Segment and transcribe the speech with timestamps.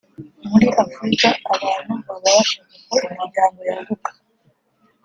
[0.49, 4.09] muri Afurika abantu baba bashaka ko imiryango yaguka